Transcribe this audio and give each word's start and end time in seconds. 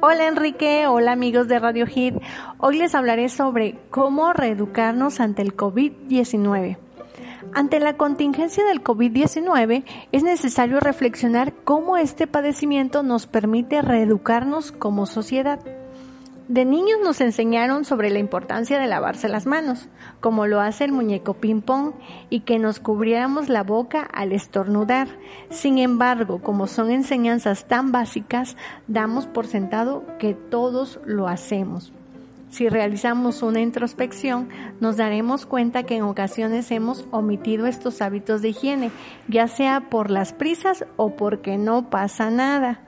Hola 0.00 0.28
Enrique, 0.28 0.86
hola 0.86 1.10
amigos 1.10 1.48
de 1.48 1.58
Radio 1.58 1.84
Hit. 1.84 2.14
Hoy 2.58 2.78
les 2.78 2.94
hablaré 2.94 3.28
sobre 3.28 3.80
cómo 3.90 4.32
reeducarnos 4.32 5.18
ante 5.18 5.42
el 5.42 5.56
COVID-19. 5.56 6.78
Ante 7.52 7.80
la 7.80 7.96
contingencia 7.96 8.64
del 8.64 8.84
COVID-19 8.84 9.82
es 10.12 10.22
necesario 10.22 10.78
reflexionar 10.78 11.52
cómo 11.64 11.96
este 11.96 12.28
padecimiento 12.28 13.02
nos 13.02 13.26
permite 13.26 13.82
reeducarnos 13.82 14.70
como 14.70 15.04
sociedad. 15.04 15.58
De 16.48 16.64
niños 16.64 16.98
nos 17.04 17.20
enseñaron 17.20 17.84
sobre 17.84 18.08
la 18.08 18.20
importancia 18.20 18.80
de 18.80 18.86
lavarse 18.86 19.28
las 19.28 19.44
manos, 19.44 19.90
como 20.20 20.46
lo 20.46 20.60
hace 20.62 20.84
el 20.84 20.92
muñeco 20.92 21.34
ping-pong, 21.34 21.92
y 22.30 22.40
que 22.40 22.58
nos 22.58 22.80
cubriéramos 22.80 23.50
la 23.50 23.62
boca 23.62 24.00
al 24.00 24.32
estornudar. 24.32 25.08
Sin 25.50 25.76
embargo, 25.76 26.40
como 26.40 26.66
son 26.66 26.90
enseñanzas 26.90 27.68
tan 27.68 27.92
básicas, 27.92 28.56
damos 28.86 29.26
por 29.26 29.46
sentado 29.46 30.04
que 30.18 30.32
todos 30.32 31.00
lo 31.04 31.28
hacemos. 31.28 31.92
Si 32.48 32.70
realizamos 32.70 33.42
una 33.42 33.60
introspección, 33.60 34.48
nos 34.80 34.96
daremos 34.96 35.44
cuenta 35.44 35.82
que 35.82 35.96
en 35.96 36.04
ocasiones 36.04 36.70
hemos 36.70 37.06
omitido 37.10 37.66
estos 37.66 38.00
hábitos 38.00 38.40
de 38.40 38.48
higiene, 38.48 38.90
ya 39.28 39.48
sea 39.48 39.90
por 39.90 40.10
las 40.10 40.32
prisas 40.32 40.86
o 40.96 41.14
porque 41.14 41.58
no 41.58 41.90
pasa 41.90 42.30
nada. 42.30 42.80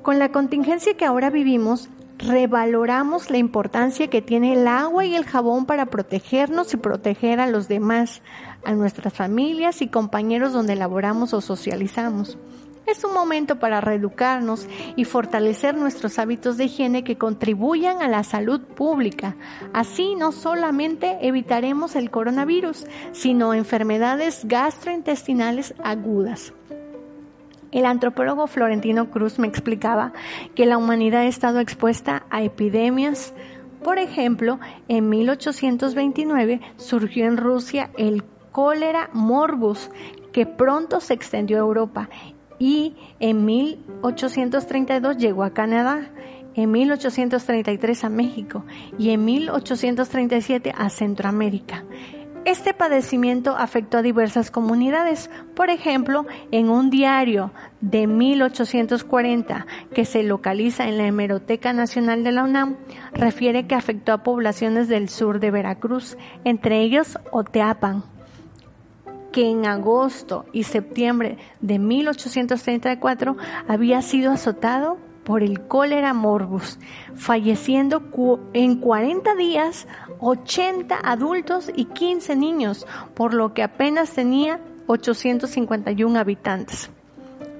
Con 0.00 0.18
la 0.18 0.32
contingencia 0.32 0.96
que 0.96 1.04
ahora 1.04 1.28
vivimos, 1.28 1.90
revaloramos 2.20 3.30
la 3.30 3.38
importancia 3.38 4.08
que 4.08 4.22
tiene 4.22 4.52
el 4.52 4.68
agua 4.68 5.04
y 5.04 5.14
el 5.14 5.24
jabón 5.24 5.66
para 5.66 5.86
protegernos 5.86 6.72
y 6.74 6.76
proteger 6.76 7.40
a 7.40 7.46
los 7.46 7.68
demás, 7.68 8.22
a 8.64 8.72
nuestras 8.72 9.14
familias 9.14 9.82
y 9.82 9.88
compañeros 9.88 10.52
donde 10.52 10.76
laboramos 10.76 11.32
o 11.32 11.40
socializamos. 11.40 12.38
Es 12.86 13.04
un 13.04 13.14
momento 13.14 13.58
para 13.58 13.80
reeducarnos 13.80 14.66
y 14.96 15.04
fortalecer 15.04 15.76
nuestros 15.76 16.18
hábitos 16.18 16.56
de 16.56 16.64
higiene 16.64 17.04
que 17.04 17.16
contribuyan 17.16 18.02
a 18.02 18.08
la 18.08 18.24
salud 18.24 18.60
pública. 18.60 19.36
Así 19.72 20.16
no 20.16 20.32
solamente 20.32 21.18
evitaremos 21.20 21.94
el 21.94 22.10
coronavirus, 22.10 22.86
sino 23.12 23.54
enfermedades 23.54 24.44
gastrointestinales 24.44 25.74
agudas. 25.84 26.52
El 27.72 27.86
antropólogo 27.86 28.46
Florentino 28.46 29.10
Cruz 29.10 29.38
me 29.38 29.46
explicaba 29.46 30.12
que 30.54 30.66
la 30.66 30.76
humanidad 30.76 31.22
ha 31.22 31.26
estado 31.26 31.60
expuesta 31.60 32.24
a 32.30 32.42
epidemias. 32.42 33.32
Por 33.84 33.98
ejemplo, 33.98 34.58
en 34.88 35.08
1829 35.08 36.60
surgió 36.76 37.26
en 37.26 37.36
Rusia 37.36 37.90
el 37.96 38.24
cólera 38.52 39.10
morbus, 39.12 39.90
que 40.32 40.46
pronto 40.46 41.00
se 41.00 41.14
extendió 41.14 41.56
a 41.58 41.60
Europa 41.60 42.08
y 42.58 42.94
en 43.20 43.44
1832 43.44 45.16
llegó 45.16 45.44
a 45.44 45.50
Canadá, 45.50 46.10
en 46.54 46.70
1833 46.70 48.04
a 48.04 48.08
México 48.08 48.64
y 48.98 49.10
en 49.10 49.24
1837 49.24 50.72
a 50.76 50.90
Centroamérica. 50.90 51.84
Este 52.46 52.72
padecimiento 52.72 53.54
afectó 53.56 53.98
a 53.98 54.02
diversas 54.02 54.50
comunidades. 54.50 55.30
Por 55.54 55.68
ejemplo, 55.68 56.26
en 56.50 56.70
un 56.70 56.88
diario 56.88 57.52
de 57.82 58.06
1840 58.06 59.66
que 59.94 60.06
se 60.06 60.22
localiza 60.22 60.88
en 60.88 60.96
la 60.96 61.06
Hemeroteca 61.06 61.74
Nacional 61.74 62.24
de 62.24 62.32
la 62.32 62.44
UNAM, 62.44 62.76
refiere 63.12 63.66
que 63.66 63.74
afectó 63.74 64.12
a 64.12 64.22
poblaciones 64.22 64.88
del 64.88 65.10
sur 65.10 65.38
de 65.38 65.50
Veracruz, 65.50 66.16
entre 66.44 66.80
ellos 66.80 67.18
Oteapan, 67.30 68.04
que 69.32 69.50
en 69.50 69.66
agosto 69.66 70.46
y 70.50 70.64
septiembre 70.64 71.36
de 71.60 71.78
1834 71.78 73.36
había 73.68 74.00
sido 74.00 74.32
azotado 74.32 74.96
por 75.24 75.42
el 75.42 75.66
cólera 75.66 76.14
morbus, 76.14 76.78
falleciendo 77.14 78.02
en 78.52 78.80
40 78.80 79.34
días 79.36 79.86
80 80.20 80.98
adultos 81.02 81.70
y 81.74 81.86
15 81.86 82.36
niños, 82.36 82.86
por 83.14 83.34
lo 83.34 83.54
que 83.54 83.62
apenas 83.62 84.12
tenía 84.12 84.60
851 84.86 86.18
habitantes. 86.18 86.90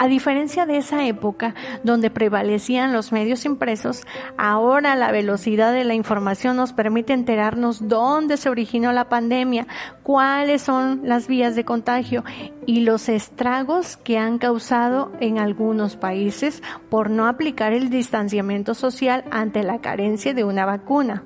A 0.01 0.09
diferencia 0.09 0.65
de 0.65 0.79
esa 0.79 1.05
época 1.07 1.55
donde 1.85 2.09
prevalecían 2.09 2.95
los 2.95 3.13
medios 3.13 3.45
impresos, 3.45 4.07
ahora 4.39 4.97
la 4.97 5.13
velocidad 5.13 5.75
de 5.75 5.85
la 5.85 5.93
información 5.93 6.57
nos 6.57 6.73
permite 6.73 7.13
enterarnos 7.13 7.87
dónde 7.87 8.39
se 8.39 8.49
originó 8.49 8.93
la 8.93 9.11
pandemia, 9.11 9.67
cuáles 10.03 10.63
son 10.63 11.03
las 11.05 11.29
vías 11.29 11.55
de 11.55 11.67
contagio 11.67 12.25
y 12.65 12.81
los 12.81 13.11
estragos 13.11 13.99
que 13.99 14.17
han 14.17 14.39
causado 14.39 15.13
en 15.21 15.39
algunos 15.39 15.97
países 15.97 16.63
por 16.89 17.11
no 17.11 17.27
aplicar 17.27 17.75
el 17.75 17.91
distanciamiento 17.91 18.73
social 18.73 19.25
ante 19.31 19.63
la 19.63 19.83
carencia 19.83 20.33
de 20.33 20.45
una 20.45 20.65
vacuna. 20.65 21.25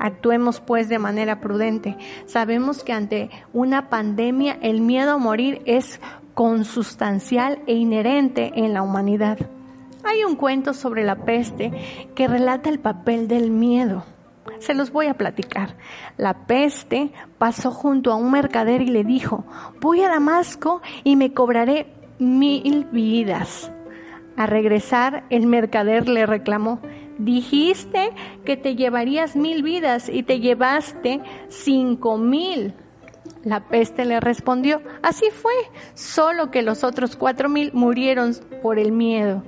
Actuemos 0.00 0.60
pues 0.60 0.88
de 0.88 0.98
manera 0.98 1.40
prudente. 1.40 1.96
Sabemos 2.26 2.82
que 2.82 2.92
ante 2.92 3.30
una 3.52 3.88
pandemia 3.88 4.58
el 4.62 4.80
miedo 4.80 5.12
a 5.12 5.18
morir 5.18 5.62
es 5.64 6.00
consustancial 6.36 7.62
e 7.66 7.72
inherente 7.72 8.52
en 8.56 8.74
la 8.74 8.82
humanidad. 8.82 9.38
Hay 10.04 10.22
un 10.22 10.36
cuento 10.36 10.74
sobre 10.74 11.02
la 11.02 11.16
peste 11.24 11.72
que 12.14 12.28
relata 12.28 12.68
el 12.68 12.78
papel 12.78 13.26
del 13.26 13.50
miedo. 13.50 14.04
Se 14.58 14.74
los 14.74 14.92
voy 14.92 15.06
a 15.06 15.14
platicar. 15.14 15.78
La 16.18 16.46
peste 16.46 17.10
pasó 17.38 17.70
junto 17.70 18.12
a 18.12 18.16
un 18.16 18.30
mercader 18.30 18.82
y 18.82 18.88
le 18.88 19.02
dijo, 19.02 19.46
voy 19.80 20.02
a 20.02 20.10
Damasco 20.10 20.82
y 21.04 21.16
me 21.16 21.32
cobraré 21.32 21.86
mil 22.18 22.86
vidas. 22.92 23.72
A 24.36 24.44
regresar, 24.44 25.24
el 25.30 25.46
mercader 25.46 26.06
le 26.06 26.26
reclamó, 26.26 26.80
dijiste 27.16 28.10
que 28.44 28.58
te 28.58 28.76
llevarías 28.76 29.36
mil 29.36 29.62
vidas 29.62 30.10
y 30.10 30.22
te 30.22 30.40
llevaste 30.40 31.22
cinco 31.48 32.18
mil. 32.18 32.74
La 33.44 33.60
peste 33.60 34.04
le 34.04 34.20
respondió, 34.20 34.80
así 35.02 35.26
fue, 35.30 35.52
solo 35.94 36.50
que 36.50 36.62
los 36.62 36.84
otros 36.84 37.16
cuatro 37.16 37.48
mil 37.48 37.72
murieron 37.72 38.34
por 38.62 38.78
el 38.78 38.92
miedo. 38.92 39.42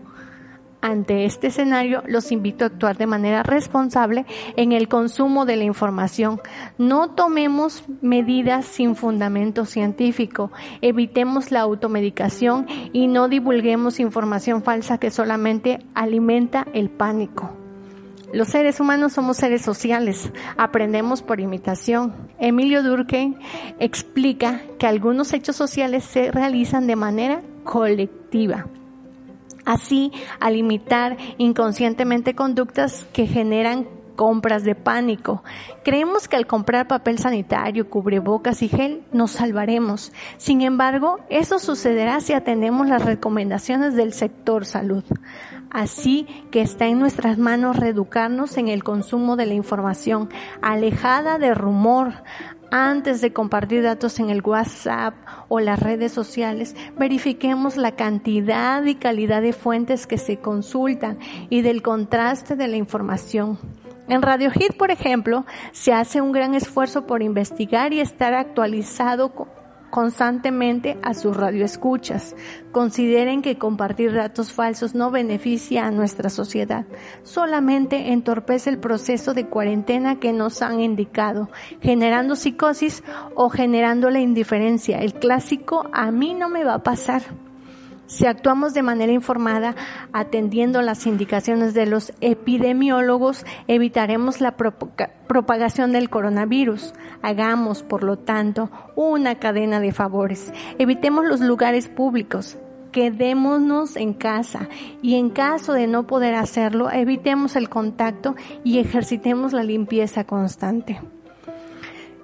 Ante 0.81 1.25
este 1.25 1.49
escenario, 1.49 2.05
los 2.07 2.31
invito 2.31 2.65
a 2.65 2.69
actuar 2.69 2.97
de 2.97 3.09
manera 3.09 3.43
responsable 3.43 4.27
en 4.57 4.71
el 4.71 4.87
consumo 4.87 5.45
de 5.45 5.57
la 5.57 5.65
información. 5.65 6.41
No 6.79 7.11
tomemos 7.11 7.83
medidas 8.01 8.65
sin 8.65 8.95
fundamento 8.95 9.65
científico, 9.65 10.53
evitemos 10.81 11.51
la 11.51 11.63
automedicación 11.63 12.67
y 12.93 13.09
no 13.09 13.29
divulguemos 13.29 13.99
información 13.99 14.63
falsa 14.63 14.99
que 14.99 15.11
solamente 15.11 15.81
alimenta 15.95 16.65
el 16.73 16.91
pánico. 16.91 17.58
Los 18.33 18.49
seres 18.49 18.79
humanos 18.79 19.15
somos 19.15 19.39
seres 19.39 19.63
sociales, 19.63 20.31
aprendemos 20.59 21.23
por 21.23 21.41
imitación. 21.41 22.15
Emilio 22.39 22.83
Durkheim 22.83 23.37
explica 23.79 24.61
que 24.79 24.87
algunos 24.87 25.33
hechos 25.33 25.57
sociales 25.57 26.05
se 26.05 26.31
realizan 26.31 26.87
de 26.87 26.97
manera 26.97 27.43
colectiva. 27.65 28.67
Así, 29.65 30.13
al 30.41 30.57
imitar 30.57 31.17
inconscientemente 31.39 32.35
conductas 32.35 33.07
que 33.13 33.27
generan 33.27 33.87
compras 34.19 34.65
de 34.65 34.75
pánico. 34.75 35.45
Creemos 35.85 36.27
que 36.27 36.35
al 36.35 36.49
comprar 36.49 36.89
papel 36.89 37.21
sanitario, 37.21 37.89
cubrebocas 37.89 38.63
y 38.63 38.69
gel 38.69 39.05
nos 39.13 39.31
salvaremos. 39.31 40.13
Sin 40.39 40.61
embargo, 40.61 41.21
eso 41.31 41.61
sucederá 41.61 42.21
si 42.21 42.33
atendemos 42.33 42.89
las 42.89 43.05
recomendaciones 43.05 43.95
del 43.95 44.13
sector 44.13 44.67
salud. 44.67 45.05
Así 45.71 46.27
que 46.51 46.63
está 46.63 46.87
en 46.87 46.99
nuestras 46.99 47.39
manos 47.39 47.77
reeducarnos 47.77 48.59
en 48.59 48.67
el 48.67 48.83
consumo 48.83 49.37
de 49.37 49.47
la 49.47 49.55
información, 49.55 50.31
alejada 50.63 51.39
de 51.39 51.55
rumor, 51.55 52.15
antes 52.71 53.23
de 53.23 53.33
compartir 53.33 53.83
datos 53.83 54.21
en 54.21 54.29
el 54.29 54.43
WhatsApp 54.43 55.15
o 55.49 55.59
las 55.61 55.81
redes 55.81 56.13
sociales, 56.13 56.77
verifiquemos 56.99 57.77
la 57.79 57.93
cantidad 57.93 58.85
y 58.85 58.97
calidad 58.97 59.41
de 59.41 59.55
fuentes 59.55 60.07
que 60.07 60.19
se 60.19 60.39
consultan 60.39 61.19
y 61.49 61.63
del 61.63 61.81
contraste 61.81 62.57
de 62.57 62.69
la 62.69 62.77
información. 62.77 63.59
En 64.09 64.23
Radio 64.23 64.51
Hit, 64.51 64.77
por 64.77 64.91
ejemplo, 64.91 65.45
se 65.73 65.93
hace 65.93 66.23
un 66.23 66.33
gran 66.33 66.55
esfuerzo 66.55 67.07
por 67.07 67.23
investigar 67.23 67.93
y 67.93 68.01
estar 68.01 68.33
actualizado 68.33 69.33
constantemente 69.91 70.99
a 71.03 71.15
sus 71.15 71.37
radioescuchas. 71.37 72.35
Consideren 72.73 73.43
que 73.43 73.59
compartir 73.59 74.15
datos 74.15 74.53
falsos 74.53 74.95
no 74.95 75.11
beneficia 75.11 75.87
a 75.87 75.91
nuestra 75.91 76.31
sociedad, 76.31 76.87
solamente 77.23 78.13
entorpece 78.13 78.71
el 78.71 78.79
proceso 78.79 79.35
de 79.35 79.47
cuarentena 79.47 80.19
que 80.21 80.33
nos 80.33 80.63
han 80.63 80.81
indicado, 80.81 81.51
generando 81.81 82.37
psicosis 82.37 83.03
o 83.35 83.51
generando 83.51 84.11
la 84.11 84.21
indiferencia. 84.21 85.01
El 85.01 85.15
clásico 85.15 85.89
a 85.93 86.11
mí 86.11 86.35
no 86.35 86.49
me 86.49 86.65
va 86.65 86.75
a 86.75 86.83
pasar. 86.83 87.23
Si 88.09 88.25
actuamos 88.25 88.73
de 88.73 88.83
manera 88.83 89.13
informada, 89.13 89.77
atendiendo 90.15 90.81
las 90.81 91.07
indicaciones 91.07 91.75
de 91.75 91.85
los 91.85 92.15
epidemiólogos, 92.23 93.45
evitaremos 93.67 94.41
la 94.41 94.57
propagación 94.57 95.93
del 95.93 96.09
coronavirus. 96.09 96.95
Hagamos, 97.21 97.83
por 97.83 98.03
lo 98.03 98.17
tanto, 98.17 98.71
una 98.97 99.35
cadena 99.35 99.79
de 99.79 99.93
favores. 99.93 100.55
Evitemos 100.79 101.27
los 101.27 101.41
lugares 101.41 101.89
públicos. 101.89 102.57
quedémonos 102.93 103.97
en 103.97 104.15
casa 104.15 104.69
y 105.03 105.17
en 105.17 105.29
caso 105.29 105.75
de 105.75 105.87
no 105.87 106.07
poder 106.07 106.35
hacerlo, 106.35 106.91
evitemos 106.91 107.55
el 107.55 107.69
contacto 107.69 108.35
y 108.65 108.79
ejercitemos 108.79 109.53
la 109.53 109.63
limpieza 109.63 110.25
constante. 110.25 110.99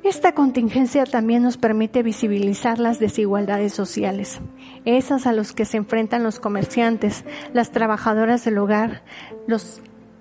Esta 0.05 0.33
contingencia 0.33 1.07
también 1.07 1.43
nos 1.43 1.57
permite 1.57 2.03
visibilizar 2.03 2.79
las 2.79 2.99
desigualdades 2.99 3.73
sociales, 3.73 4.39
esas 4.85 5.27
a 5.27 5.33
las 5.33 5.55
que 5.55 5.65
se 5.65 5.79
enfrentan 5.79 6.23
los 6.23 6.41
comerciantes, 6.41 7.25
las 7.55 7.71
trabajadoras 7.71 8.45
del 8.45 8.59
hogar, 8.59 9.03
los 9.47 9.81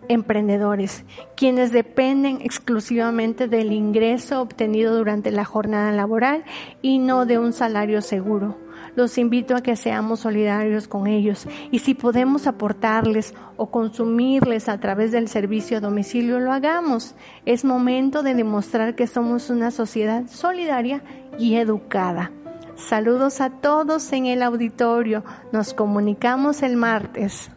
emprendedores, 0.09 1.05
quienes 1.35 1.71
dependen 1.71 2.39
exclusivamente 2.41 3.47
del 3.47 3.71
ingreso 3.71 4.41
obtenido 4.41 4.95
durante 4.95 5.31
la 5.31 5.45
jornada 5.45 5.91
laboral 5.91 6.43
y 6.81 6.99
no 6.99 7.25
de 7.25 7.37
un 7.37 7.53
salario 7.53 8.01
seguro. 8.01 8.57
Los 8.95 9.17
invito 9.17 9.55
a 9.55 9.61
que 9.61 9.75
seamos 9.75 10.19
solidarios 10.19 10.87
con 10.87 11.07
ellos 11.07 11.47
y 11.71 11.79
si 11.79 11.95
podemos 11.95 12.45
aportarles 12.45 13.33
o 13.57 13.71
consumirles 13.71 14.69
a 14.69 14.79
través 14.79 15.11
del 15.11 15.27
servicio 15.27 15.77
a 15.77 15.81
domicilio, 15.81 16.39
lo 16.39 16.51
hagamos. 16.51 17.15
Es 17.45 17.65
momento 17.65 18.21
de 18.21 18.35
demostrar 18.35 18.95
que 18.95 19.07
somos 19.07 19.49
una 19.49 19.71
sociedad 19.71 20.27
solidaria 20.27 21.01
y 21.39 21.55
educada. 21.55 22.31
Saludos 22.75 23.41
a 23.41 23.49
todos 23.49 24.11
en 24.13 24.27
el 24.27 24.43
auditorio. 24.43 25.23
Nos 25.51 25.73
comunicamos 25.73 26.61
el 26.61 26.75
martes. 26.75 27.49